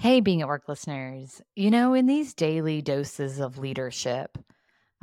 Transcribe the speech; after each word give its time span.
Hey, 0.00 0.20
being 0.20 0.40
at 0.40 0.48
work 0.48 0.66
listeners. 0.66 1.42
You 1.54 1.70
know, 1.70 1.92
in 1.92 2.06
these 2.06 2.32
daily 2.32 2.80
doses 2.80 3.38
of 3.38 3.58
leadership, 3.58 4.38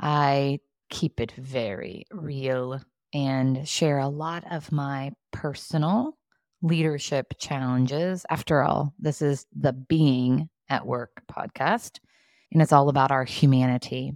I 0.00 0.58
keep 0.90 1.20
it 1.20 1.30
very 1.38 2.04
real 2.10 2.80
and 3.14 3.68
share 3.68 4.00
a 4.00 4.08
lot 4.08 4.42
of 4.50 4.72
my 4.72 5.12
personal 5.30 6.18
leadership 6.62 7.34
challenges. 7.38 8.26
After 8.28 8.60
all, 8.64 8.92
this 8.98 9.22
is 9.22 9.46
the 9.54 9.72
Being 9.72 10.48
at 10.68 10.84
Work 10.84 11.22
podcast, 11.32 12.00
and 12.50 12.60
it's 12.60 12.72
all 12.72 12.88
about 12.88 13.12
our 13.12 13.24
humanity. 13.24 14.14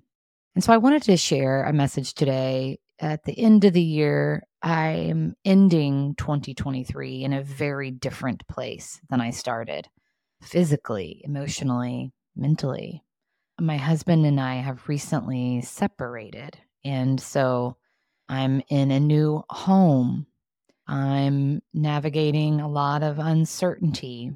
And 0.56 0.64
so 0.64 0.72
I 0.72 0.78
wanted 0.78 1.04
to 1.04 1.16
share 1.16 1.62
a 1.62 1.72
message 1.72 2.14
today. 2.14 2.80
At 2.98 3.22
the 3.22 3.38
end 3.38 3.62
of 3.64 3.72
the 3.72 3.80
year, 3.80 4.42
I'm 4.62 5.36
ending 5.44 6.16
2023 6.16 7.22
in 7.22 7.32
a 7.32 7.44
very 7.44 7.92
different 7.92 8.44
place 8.48 9.00
than 9.10 9.20
I 9.20 9.30
started 9.30 9.86
physically, 10.42 11.22
emotionally, 11.24 12.12
mentally. 12.36 13.02
My 13.60 13.76
husband 13.76 14.26
and 14.26 14.40
I 14.40 14.56
have 14.56 14.88
recently 14.88 15.62
separated. 15.62 16.58
And 16.84 17.20
so 17.20 17.76
I'm 18.28 18.62
in 18.68 18.90
a 18.90 19.00
new 19.00 19.44
home. 19.48 20.26
I'm 20.86 21.62
navigating 21.72 22.60
a 22.60 22.68
lot 22.68 23.02
of 23.02 23.18
uncertainty. 23.18 24.32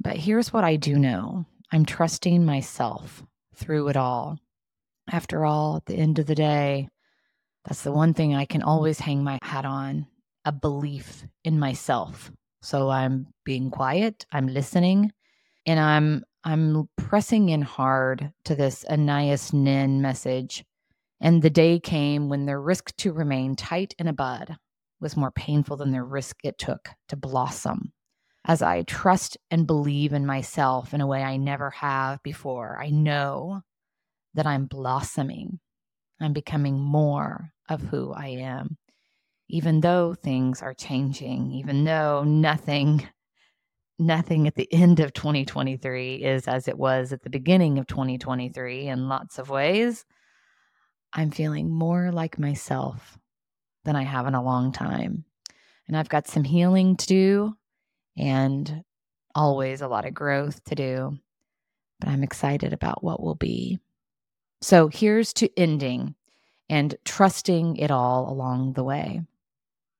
But 0.00 0.16
here's 0.16 0.52
what 0.52 0.64
I 0.64 0.76
do 0.76 0.98
know 0.98 1.46
I'm 1.72 1.84
trusting 1.84 2.44
myself 2.44 3.22
through 3.54 3.88
it 3.88 3.96
all. 3.96 4.38
After 5.10 5.44
all, 5.44 5.76
at 5.76 5.86
the 5.86 5.94
end 5.94 6.18
of 6.18 6.26
the 6.26 6.34
day, 6.34 6.88
that's 7.64 7.82
the 7.82 7.92
one 7.92 8.14
thing 8.14 8.34
I 8.34 8.44
can 8.44 8.62
always 8.62 9.00
hang 9.00 9.24
my 9.24 9.38
hat 9.42 9.64
on 9.64 10.06
a 10.44 10.52
belief 10.52 11.24
in 11.44 11.58
myself. 11.58 12.30
So 12.62 12.90
I'm 12.90 13.28
being 13.44 13.70
quiet, 13.70 14.26
I'm 14.32 14.46
listening, 14.46 15.12
and 15.68 15.78
I'm 15.78 16.24
I'm 16.44 16.88
pressing 16.96 17.50
in 17.50 17.60
hard 17.60 18.32
to 18.44 18.54
this 18.54 18.84
Anais 18.88 19.38
Nin 19.52 20.00
message. 20.00 20.64
And 21.20 21.42
the 21.42 21.50
day 21.50 21.78
came 21.78 22.28
when 22.28 22.46
their 22.46 22.60
risk 22.60 22.96
to 22.98 23.12
remain 23.12 23.54
tight 23.54 23.94
in 23.98 24.08
a 24.08 24.12
bud 24.14 24.56
was 25.00 25.16
more 25.16 25.30
painful 25.30 25.76
than 25.76 25.92
the 25.92 26.02
risk 26.02 26.36
it 26.42 26.56
took 26.58 26.88
to 27.08 27.16
blossom. 27.16 27.92
As 28.46 28.62
I 28.62 28.82
trust 28.82 29.36
and 29.50 29.66
believe 29.66 30.14
in 30.14 30.24
myself 30.24 30.94
in 30.94 31.02
a 31.02 31.06
way 31.06 31.22
I 31.22 31.36
never 31.36 31.70
have 31.70 32.22
before, 32.22 32.80
I 32.80 32.88
know 32.88 33.60
that 34.34 34.46
I'm 34.46 34.66
blossoming. 34.66 35.60
I'm 36.18 36.32
becoming 36.32 36.80
more 36.80 37.52
of 37.68 37.82
who 37.82 38.12
I 38.12 38.28
am. 38.28 38.78
Even 39.48 39.80
though 39.80 40.14
things 40.14 40.62
are 40.62 40.74
changing, 40.74 41.52
even 41.52 41.84
though 41.84 42.24
nothing 42.24 43.06
nothing 43.98 44.46
at 44.46 44.54
the 44.54 44.72
end 44.72 45.00
of 45.00 45.12
2023 45.12 46.16
is 46.16 46.46
as 46.46 46.68
it 46.68 46.78
was 46.78 47.12
at 47.12 47.22
the 47.22 47.30
beginning 47.30 47.78
of 47.78 47.86
2023 47.86 48.86
in 48.86 49.08
lots 49.08 49.38
of 49.38 49.50
ways. 49.50 50.04
I'm 51.12 51.30
feeling 51.30 51.70
more 51.70 52.12
like 52.12 52.38
myself 52.38 53.18
than 53.84 53.96
I 53.96 54.02
have 54.02 54.26
in 54.26 54.34
a 54.34 54.42
long 54.42 54.72
time. 54.72 55.24
And 55.86 55.96
I've 55.96 56.08
got 56.08 56.28
some 56.28 56.44
healing 56.44 56.96
to 56.96 57.06
do 57.06 57.56
and 58.16 58.84
always 59.34 59.80
a 59.80 59.88
lot 59.88 60.04
of 60.04 60.14
growth 60.14 60.62
to 60.64 60.74
do. 60.74 61.18
But 62.00 62.10
I'm 62.10 62.22
excited 62.22 62.72
about 62.72 63.02
what 63.02 63.22
will 63.22 63.34
be. 63.34 63.78
So 64.60 64.88
here's 64.88 65.32
to 65.34 65.50
ending 65.58 66.14
and 66.68 66.94
trusting 67.04 67.76
it 67.76 67.90
all 67.90 68.30
along 68.30 68.74
the 68.74 68.84
way. 68.84 69.22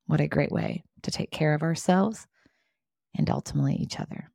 What 0.05 0.21
a 0.21 0.27
great 0.27 0.51
way 0.51 0.83
to 1.01 1.11
take 1.11 1.31
care 1.31 1.53
of 1.53 1.63
ourselves 1.63 2.27
and 3.15 3.29
ultimately 3.29 3.75
each 3.75 3.99
other. 3.99 4.31